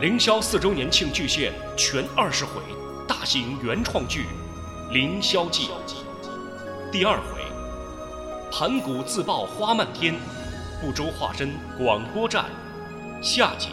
[0.00, 2.62] 凌霄四周年庆巨献全二十回，
[3.08, 4.26] 大型原创剧
[4.92, 5.66] 《凌霄记》
[6.92, 7.40] 第二回，
[8.48, 10.14] 盘古自爆花漫天，
[10.80, 12.44] 不周化身广播站
[13.20, 13.70] 下集。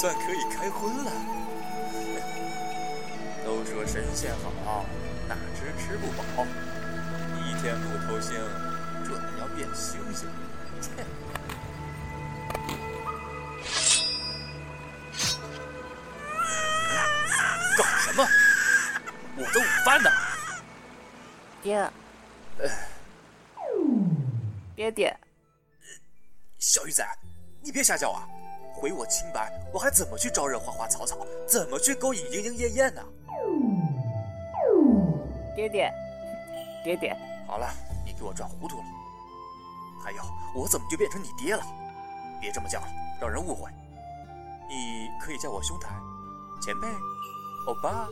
[0.00, 1.10] 算可以开荤了。
[3.44, 4.32] 都说神仙
[4.64, 4.86] 好，
[5.26, 6.46] 哪知吃不饱。
[7.44, 8.34] 一天不偷腥，
[9.04, 10.26] 准要变猩猩。
[10.80, 10.92] 切！
[17.76, 18.24] 搞什么？
[19.36, 20.08] 我的午饭呢？
[21.60, 21.90] 爹，
[24.76, 25.18] 爹爹，
[26.60, 27.04] 小鱼仔，
[27.60, 28.28] 你别瞎叫啊！
[28.78, 31.18] 毁我清白，我还怎么去招惹花花草草？
[31.46, 33.02] 怎么去勾引莺莺燕燕呢？
[35.56, 35.92] 爹爹，
[36.84, 37.68] 爹爹，好了，
[38.06, 38.84] 你给我转糊涂了。
[40.02, 40.22] 还有，
[40.54, 41.62] 我怎么就变成你爹了？
[42.40, 42.86] 别这么叫了，
[43.20, 43.68] 让人误会。
[44.68, 45.96] 你可以叫我兄台、
[46.62, 46.86] 前辈、
[47.66, 48.08] 欧巴、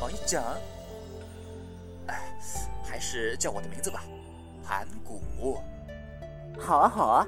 [0.00, 0.42] 王一讲。
[2.08, 2.34] 哎，
[2.82, 4.02] 还是叫我的名字吧，
[4.66, 5.60] 盘古。
[6.58, 7.26] 好啊，好啊。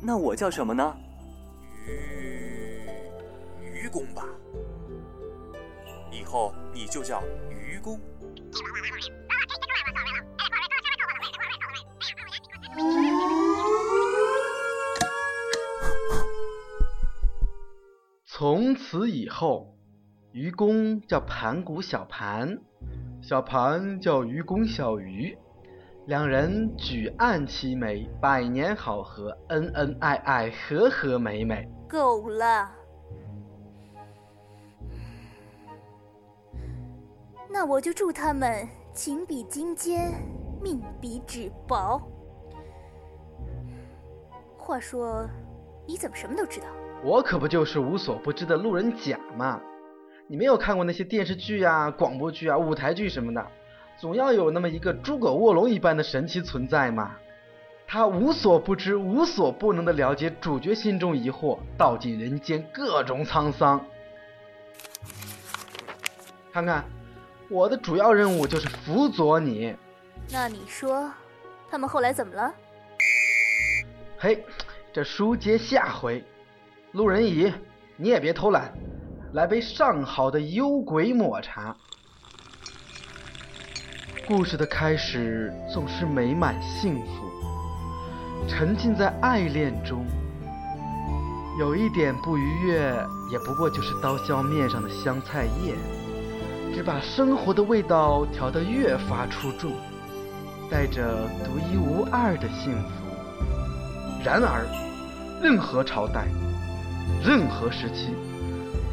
[0.00, 0.96] 那我叫什么呢？
[1.86, 2.86] 愚
[3.60, 4.24] 愚公吧。
[6.10, 7.98] 以后你就叫愚公。
[18.26, 19.76] 从此以后，
[20.32, 22.58] 愚公叫盘古小盘，
[23.22, 25.36] 小盘叫愚公小鱼，
[26.06, 31.68] 两人举案齐眉，百年好合，恩恩爱爱，和和美美。
[31.88, 32.68] 够了。
[37.48, 40.12] 那我就祝他们情比金坚，
[40.60, 42.02] 命比纸薄。
[44.58, 45.24] 话说，
[45.86, 46.66] 你怎么什么都知道？
[47.04, 49.60] 我可不就是无所不知的路人甲嘛！
[50.28, 53.46] 你没有看过那些电视剧啊、广播剧啊、舞台剧什么的，
[54.02, 57.12] 总要有那么一个诸葛卧龙一般的神奇存在嘛。
[57.86, 63.80] 他无所不知、无所不能的了解主角心中疑惑，道尽人间各种沧桑。
[66.52, 66.84] 看看，
[67.48, 69.72] 我的主要任务就是辅佐你。
[70.32, 71.08] 那你说，
[71.70, 72.52] 他们后来怎么了？
[74.18, 74.44] 嘿，
[74.92, 76.24] 这书接下回。
[76.90, 77.52] 路人乙，
[77.96, 78.72] 你也别偷懒，
[79.34, 81.76] 来杯上好的幽鬼抹茶。
[84.26, 87.28] 故事的开始总是美满幸福，
[88.48, 90.06] 沉浸在爱恋中，
[91.58, 92.94] 有一点不愉悦，
[93.32, 95.74] 也不过就是刀削面上的香菜叶，
[96.72, 99.72] 只把生活的味道调得越发出众，
[100.70, 102.88] 带着独一无二的幸福。
[104.24, 104.64] 然而，
[105.42, 106.28] 任何朝代。
[107.24, 108.14] 任何时期，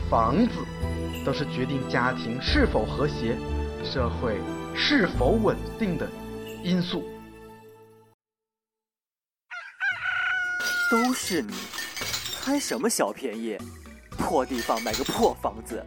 [0.10, 0.54] 房子
[1.24, 3.38] 都是决定家庭是否和谐、
[3.84, 4.38] 社会
[4.76, 6.10] 是否稳定的
[6.64, 7.04] 因素。
[10.90, 11.54] 都是你，
[12.42, 13.58] 贪什么小便宜？
[14.18, 15.86] 破地方买个破房子，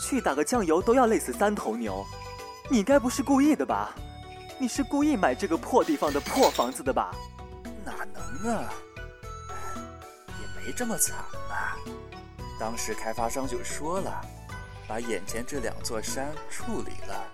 [0.00, 2.04] 去打个酱油都要累死三头牛。
[2.70, 3.94] 你该不是故意的吧？
[4.58, 7.14] 你是故意买这个破地方的破房子的吧？
[7.84, 8.72] 哪能啊！
[10.28, 11.78] 也没这么惨啊。
[12.58, 14.20] 当时开发商就说了，
[14.86, 17.26] 把眼前这两座山处理了，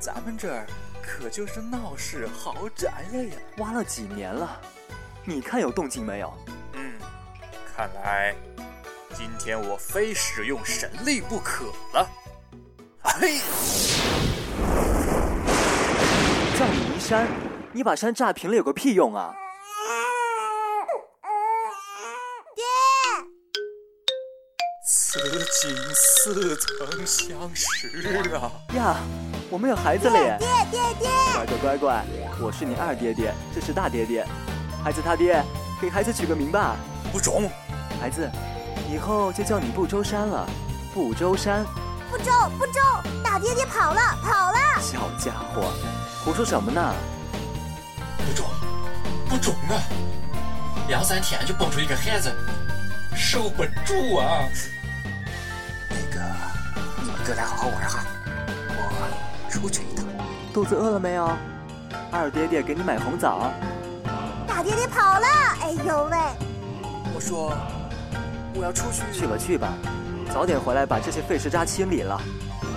[0.00, 0.66] 咱们这儿
[1.02, 3.36] 可就是闹市豪宅了呀！
[3.58, 4.58] 挖了几年了，
[5.26, 6.32] 你看有动静没有？
[6.72, 6.94] 嗯，
[7.76, 8.34] 看来
[9.12, 12.08] 今天我非使用神力不可了。
[13.02, 13.40] 嘿，
[16.58, 17.28] 叫你移山，
[17.70, 19.34] 你把山炸平了有个屁用啊！
[25.38, 28.50] 似曾相识啊！
[28.74, 28.96] 呀，
[29.48, 30.36] 我们有孩子了耶！
[30.40, 31.08] 爹爹爹！
[31.34, 32.04] 乖乖乖乖，
[32.40, 34.26] 我是你二爹爹，这是大爹爹。
[34.82, 35.40] 孩子他爹，
[35.80, 36.76] 给孩子取个名吧。
[37.12, 37.48] 不中。
[38.00, 38.28] 孩子，
[38.92, 40.48] 以后就叫你不周山了。
[40.92, 41.64] 不周山。
[42.10, 42.80] 不周不周，
[43.22, 44.58] 大爹爹跑了跑了！
[44.80, 45.72] 小家伙，
[46.24, 46.92] 胡说什么呢？
[48.26, 48.46] 不中，
[49.28, 49.78] 不中啊！
[50.88, 52.34] 两三天就蹦出一个孩子。
[53.14, 54.48] 受不住啊！
[57.30, 58.04] 那个，你们哥俩好好玩哈，
[58.76, 60.04] 我出去一趟。
[60.52, 61.30] 肚子饿了没有？
[62.10, 63.50] 二爹爹给你买红枣。
[64.46, 65.26] 大爹爹跑了！
[65.62, 66.18] 哎呦喂！
[67.14, 67.52] 我说，
[68.54, 69.02] 我要出去。
[69.12, 69.68] 去吧去吧，
[70.32, 72.20] 早点回来把这些废石渣清理了。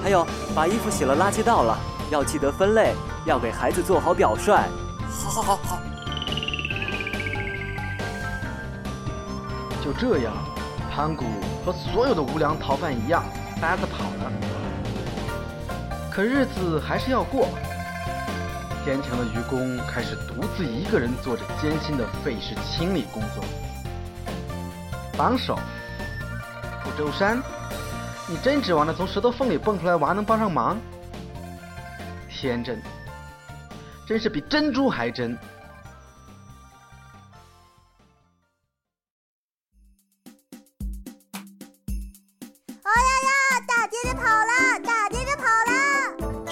[0.04, 1.78] 还有，把衣服洗了，垃圾倒了，
[2.12, 2.94] 要记得分类，
[3.26, 4.52] 要给孩子做好表率。
[5.10, 5.80] 好好好好。
[9.84, 10.34] 就这样，
[10.94, 11.26] 盘古
[11.66, 13.24] 和所有的无良逃犯一样。
[16.14, 17.50] 可日子还是要过。
[18.86, 23.44] 坚强的愚公开始独自一个人做着艰辛的废石清理工作。
[25.18, 25.58] 帮手，
[26.84, 27.42] 不周山，
[28.28, 30.78] 你真指望着从石头缝里蹦出来娃能帮上忙？
[32.30, 32.80] 天真，
[34.06, 35.36] 真是比珍珠还真。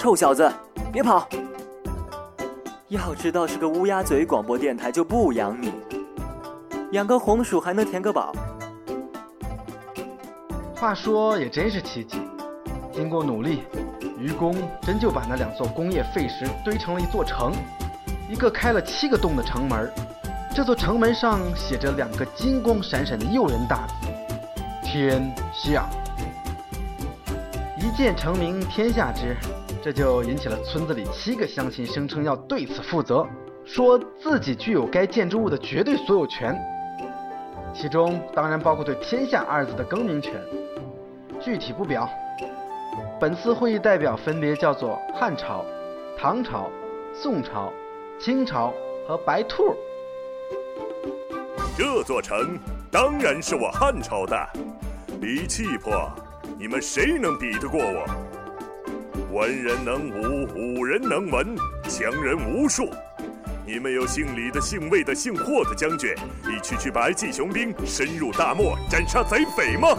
[0.02, 0.52] 臭小子，
[0.92, 1.28] 别跑！
[2.88, 5.72] 要知道是个乌鸦嘴广播电台就不养你，
[6.90, 8.32] 养个红薯还能填个饱。
[10.74, 12.20] 话说也真是奇迹，
[12.92, 13.62] 经过努力，
[14.18, 17.52] 愚公真就把那两座工业废石堆成了一座城，
[18.28, 19.88] 一个开了七个洞的城门。
[20.52, 24.08] 这座城门上写着两个金光闪闪的诱人大字：
[24.82, 25.88] 天下。
[27.78, 29.36] 一剑成名天下知。
[29.82, 33.26] 这就引起了村子里七个乡亲声称要对此负责，
[33.64, 36.56] 说自己具有该建筑物的绝对所有权，
[37.74, 40.34] 其中当然包括对“天下”二字的更名权。
[41.40, 42.08] 具体不表。
[43.18, 45.64] 本次会议代表分别叫做汉朝、
[46.16, 46.70] 唐朝、
[47.12, 47.72] 宋朝、
[48.20, 48.72] 清朝
[49.08, 49.74] 和白兔。
[51.76, 52.56] 这座城
[52.88, 54.36] 当然是我汉朝的，
[55.20, 56.08] 比气魄，
[56.56, 58.04] 你们谁能比得过我？
[59.32, 61.56] 文人能武，武人能文，
[61.88, 62.90] 强人无数。
[63.66, 66.14] 你们有姓李的、姓魏的、姓霍的将军，
[66.44, 69.96] 一区区白骑雄兵深入大漠斩杀贼匪吗？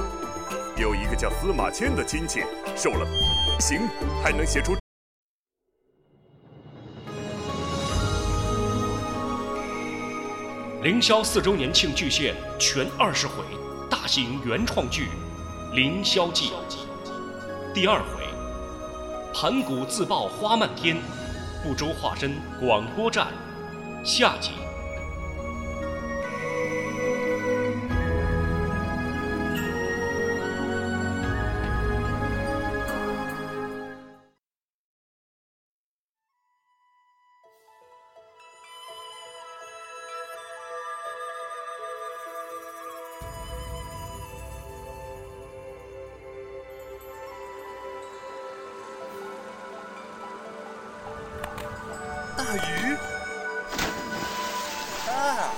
[0.78, 2.42] 有一个叫司马迁的亲戚
[2.76, 3.08] 受了
[3.60, 3.80] 刑，
[4.24, 4.74] 还能写出
[10.84, 13.44] 凌霄四周年庆巨献全二十回
[13.90, 15.06] 大型原创剧
[15.74, 16.52] 《凌霄记》
[17.74, 18.23] 第二回。
[19.34, 20.96] 盘古自爆花漫天，
[21.64, 23.30] 不周化身广播站，
[24.04, 24.52] 下集。
[52.46, 52.96] 大鱼
[55.10, 55.50] 啊，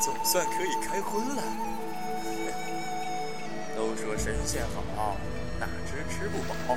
[0.00, 1.42] 总算可以开荤了。
[3.76, 4.64] 都说神仙
[4.96, 5.16] 好，
[5.60, 6.76] 哪知吃不饱。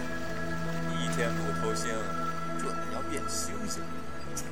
[0.94, 1.88] 一天不偷腥，
[2.60, 3.80] 准要变猩猩。
[4.36, 4.46] 切！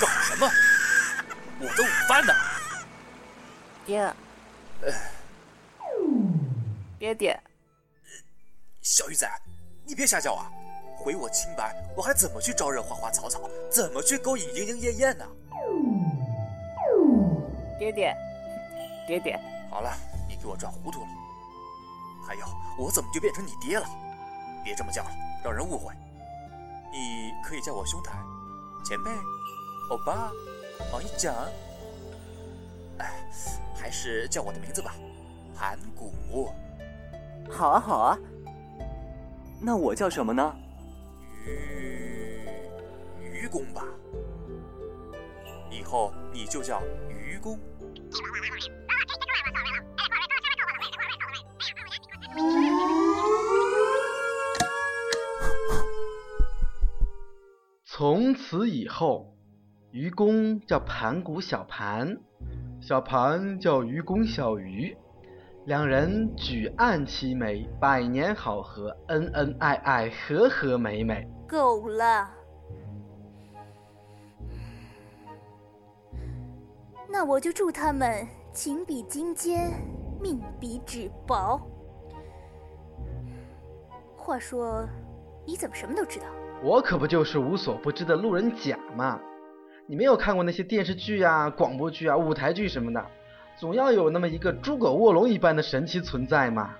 [0.00, 0.50] 搞什么？
[1.60, 2.34] 我的午饭呢？
[3.86, 4.12] 爹。
[6.98, 7.40] 爹爹。
[8.94, 9.28] 小鱼仔，
[9.84, 10.48] 你别瞎叫啊！
[10.96, 13.40] 毁我清白，我还怎么去招惹花花草草？
[13.68, 15.26] 怎么去勾引莺莺燕燕呢？
[17.76, 18.16] 爹爹，
[19.04, 19.36] 爹爹，
[19.68, 19.92] 好了，
[20.28, 21.08] 你给我转糊涂了。
[22.24, 22.46] 还有，
[22.78, 23.86] 我怎么就变成你爹了？
[24.62, 25.10] 别这么叫了，
[25.42, 25.92] 让人误会。
[26.92, 28.12] 你可以叫我兄台、
[28.84, 29.10] 前辈、
[29.90, 30.30] 欧巴、
[30.92, 31.34] 王一讲。
[32.98, 33.10] 哎，
[33.74, 34.94] 还是叫我的名字吧，
[35.52, 36.52] 盘古。
[37.50, 38.16] 好啊，好啊。
[39.66, 40.54] 那我叫什么呢？
[41.46, 43.82] 愚愚公吧，
[45.70, 47.58] 以后你就叫愚公。
[57.86, 59.34] 从此以后，
[59.92, 62.18] 愚公叫盘古小盘，
[62.82, 64.94] 小盘叫愚公小鱼。
[65.66, 71.26] 两人举案齐眉，百年好合，恩恩爱爱，和和美美。
[71.48, 72.28] 够了，
[77.08, 79.72] 那我就祝他们情比金坚，
[80.20, 81.58] 命比纸薄。
[84.18, 84.86] 话说，
[85.46, 86.26] 你怎么什么都知道？
[86.62, 89.18] 我可不就是无所不知的路人甲嘛。
[89.86, 93.06] 你没有看过那些电视剧啊、广播剧啊、舞台剧什么的，
[93.56, 96.74] 总要有那么一个诸葛卧龙一般的神奇存在嘛。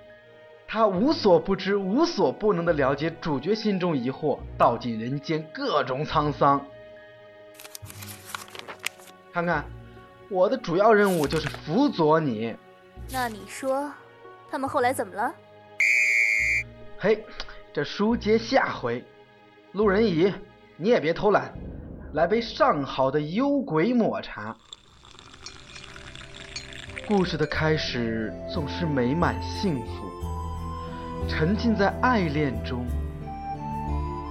[0.67, 6.65] 他无所不知、无所不能的了解主角心中疑惑，道尽人间各种沧桑。
[9.31, 9.63] 看看，
[10.29, 12.55] 我的主要任务就是辅佐你。
[13.11, 13.91] 那你说，
[14.49, 15.33] 他们后来怎么了？
[16.97, 17.23] 嘿，
[17.71, 19.03] 这书接下回。
[19.73, 20.33] 路人乙，
[20.77, 21.53] 你也别偷懒，
[22.13, 24.57] 来杯上好的幽鬼抹茶。
[27.07, 30.09] 故事的开始总是美满幸福。
[31.27, 32.83] 沉浸在爱恋中，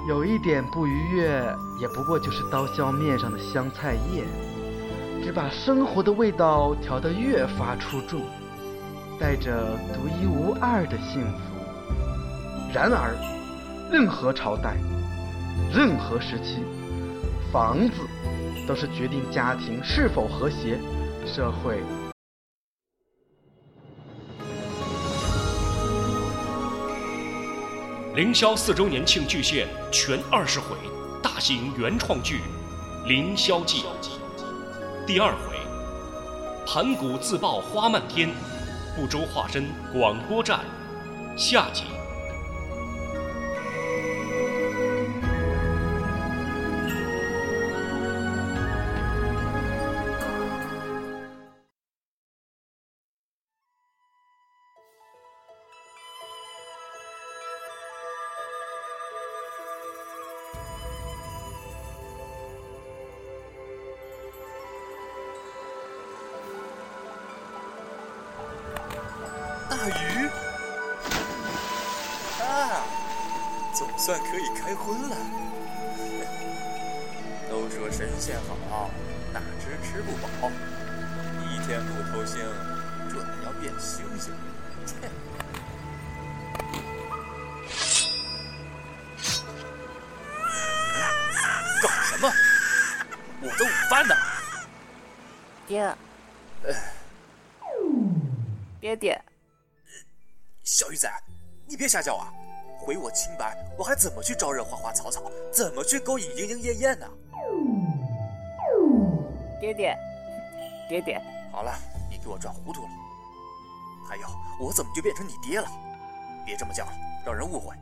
[0.09, 1.41] 有一点不愉悦，
[1.81, 4.25] 也不过就是刀削面上的香菜叶，
[5.23, 8.21] 只把生活的味道调得越发出众，
[9.21, 11.39] 带着独一无二的幸福。
[12.73, 13.15] 然而，
[13.93, 14.75] 任何朝代、
[15.73, 16.65] 任何时期，
[17.53, 18.03] 房子
[18.67, 20.77] 都是决定家庭是否和谐、
[21.25, 21.79] 社会。
[28.15, 30.77] 凌霄四周年庆巨献全二十回，
[31.21, 32.43] 大型原创剧
[33.09, 33.83] 《凌霄记》
[35.05, 35.57] 第二回：
[36.65, 38.31] 盘古自爆花漫天，
[38.95, 40.61] 不周化身广播站
[41.37, 41.83] 下集。
[69.77, 70.29] 大鱼
[72.41, 72.87] 啊，
[73.75, 75.17] 总算可以开荤了。
[77.51, 78.37] 都说神仙
[78.71, 78.89] 好，
[79.33, 80.49] 哪知吃不饱。
[81.51, 82.39] 一天不偷腥，
[83.11, 84.31] 准要变猩猩。
[84.87, 84.95] 切！
[91.83, 92.33] 搞什么？
[93.43, 94.15] 我的午饭呢？
[95.67, 95.97] 爹，
[98.81, 99.21] 爹爹，
[100.85, 101.11] 小鱼仔，
[101.67, 102.31] 你别瞎叫啊！
[102.79, 105.23] 毁我清白，我还怎么去招惹花花草草？
[105.51, 107.09] 怎么去勾引莺莺燕燕呢？
[109.59, 109.97] 爹爹，
[110.87, 111.19] 爹爹，
[111.51, 111.73] 好了，
[112.11, 112.89] 你给我转糊涂了。
[114.07, 114.29] 还有，
[114.61, 115.67] 我怎么就变成你爹了？
[116.45, 116.93] 别这么叫了，
[117.25, 117.75] 让人误会。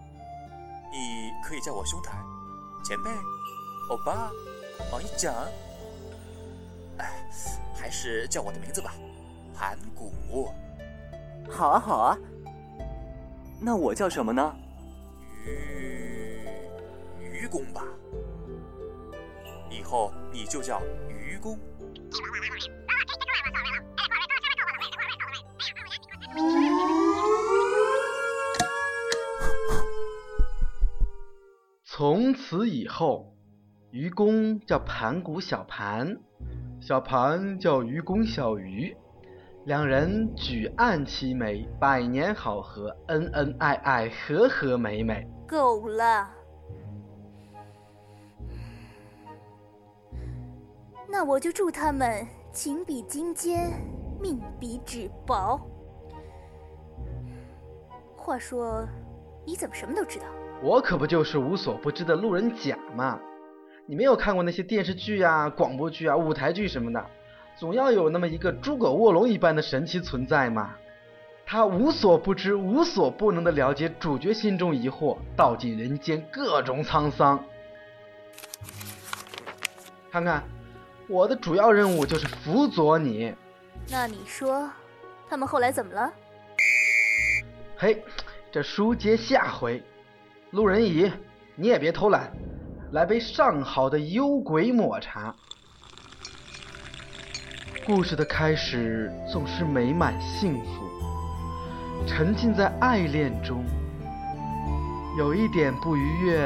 [0.92, 2.12] 你可以叫我兄台、
[2.84, 3.10] 前辈、
[3.90, 4.30] 欧巴、
[4.92, 5.34] 王一讲。
[6.98, 7.28] 哎，
[7.74, 8.94] 还是叫我的名字吧，
[9.58, 10.52] 盘古。
[11.50, 12.16] 好啊好啊。
[13.64, 14.52] 那我叫什么呢？
[15.46, 16.44] 愚
[17.20, 17.84] 愚公吧。
[19.70, 21.56] 以后你就叫愚公。
[31.84, 33.32] 从此以后，
[33.92, 36.18] 愚公叫盘古小盘，
[36.80, 38.96] 小盘叫愚公小鱼，
[39.64, 45.24] 两人举案齐眉，百年好合，恩恩爱爱，和和美美。
[45.46, 46.28] 够了。
[51.08, 53.70] 那我就祝他们情比金坚，
[54.20, 55.60] 命比纸薄。
[58.16, 58.84] 话说，
[59.46, 60.24] 你怎么什么都知道？
[60.60, 63.20] 我可不就是无所不知的路人甲嘛！
[63.86, 67.06] 你没有看过那些电视剧啊、广播剧啊、舞台剧什么的，
[67.56, 70.74] 总要有那么一个诸葛卧龙一般的神奇存在嘛。
[71.44, 77.38] 他无所不知、无所不能的了解主角心中疑惑，道尽人间各种沧桑。
[80.10, 80.42] 看看，
[81.08, 83.34] 我的主要任务就是辅佐你。
[83.90, 84.70] 那你说，
[85.28, 86.12] 他们后来怎么了？
[87.76, 88.02] 嘿，
[88.50, 89.82] 这书接下回。
[90.52, 91.10] 路人乙，
[91.56, 92.32] 你也别偷懒，
[92.92, 95.34] 来杯上好的幽鬼抹茶。
[97.84, 100.88] 故事的开始总是美满幸福。
[102.06, 103.64] 沉浸在爱恋中，
[105.18, 106.38] 有一点不愉悦，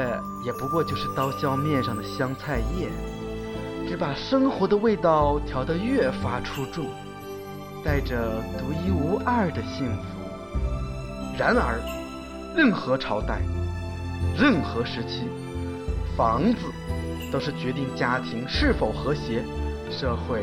[0.43, 2.89] 也不过就是刀削面上的香菜叶，
[3.87, 6.85] 只把生活的味道调得越发出众，
[7.83, 10.03] 带着独一无二的幸福。
[11.37, 11.79] 然而，
[12.55, 13.41] 任何朝代。
[14.35, 15.27] 任何时期，
[16.15, 16.57] 房子
[17.31, 19.43] 都是决定家庭是否和谐、
[19.91, 20.41] 社会